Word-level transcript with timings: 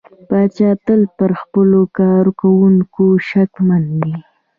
پاچا 0.27 0.69
تل 0.85 1.01
پر 1.17 1.31
خپلو 1.41 1.81
کارکوونکو 1.99 3.05
شکمن 3.29 3.83
وي. 3.99 4.15